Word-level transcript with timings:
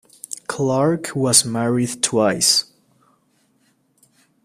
Clark 0.47 1.15
was 1.15 1.45
married 1.45 2.01
twice. 2.01 2.65